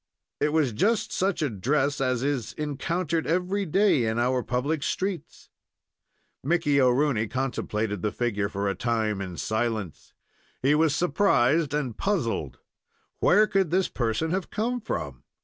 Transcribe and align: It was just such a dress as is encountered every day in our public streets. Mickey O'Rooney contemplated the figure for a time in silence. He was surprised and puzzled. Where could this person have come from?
It 0.39 0.49
was 0.51 0.73
just 0.73 1.11
such 1.13 1.43
a 1.43 1.49
dress 1.51 2.01
as 2.01 2.23
is 2.23 2.53
encountered 2.53 3.27
every 3.27 3.67
day 3.67 4.05
in 4.05 4.17
our 4.17 4.41
public 4.41 4.81
streets. 4.81 5.51
Mickey 6.43 6.81
O'Rooney 6.81 7.27
contemplated 7.27 8.01
the 8.01 8.11
figure 8.11 8.49
for 8.49 8.67
a 8.67 8.73
time 8.73 9.21
in 9.21 9.37
silence. 9.37 10.13
He 10.63 10.73
was 10.73 10.95
surprised 10.95 11.71
and 11.75 11.95
puzzled. 11.95 12.57
Where 13.19 13.45
could 13.45 13.69
this 13.69 13.89
person 13.89 14.31
have 14.31 14.49
come 14.49 14.81
from? 14.81 15.23